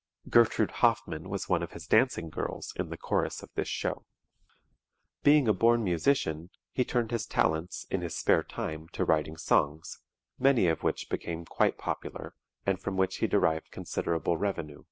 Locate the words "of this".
3.43-3.67